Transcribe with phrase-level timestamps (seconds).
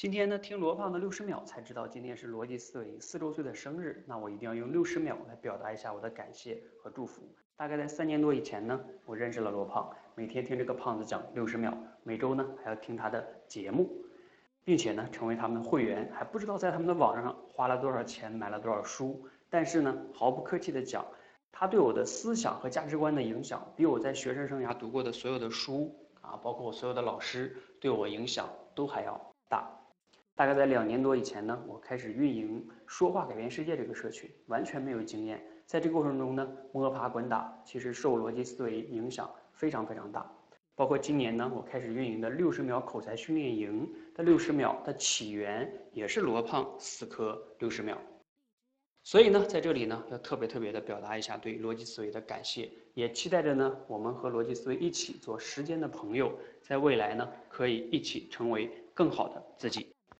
[0.00, 7.20] 今天呢，听罗胖的六十秒才知道今天是逻辑思维四周岁的生日，那我一定要用六十秒来表达一下我的感谢和祝福。
[7.54, 13.90] 大概在三年多以前呢，我认识了罗胖，每天听这个胖子讲六十秒，每周呢还要听他的节目，
[14.64, 19.28] 并且呢成为他们的会员，还不知道在他们的网上花了多少钱，买了多少书。
[19.50, 21.04] 但是呢，毫不客气的讲，
[21.52, 29.20] 他对我的思想和价值观的影响，比我在学生生涯读过的所有的书啊，包括我所有的老师对我影响都还要
[29.50, 29.76] 大。
[30.40, 35.38] 大概在两年多以前呢，我开始运营“说话改变世界”这个社群，完全没有经验。
[35.66, 40.26] 在这过程中呢，摸爬滚打，其实受逻辑思维影响非常非常大。
[40.74, 47.98] 包括今年呢，我开始运营的六十秒口才训练营的六十秒的起源，也是罗胖死磕六十秒。
[49.02, 59.94] 所以呢，在这里呢，要特别特别的表达一下对逻辑思维的感谢，也期待着呢，我们和逻辑思维一起做时间的朋友，在未来呢，可以一起成为更好的自己。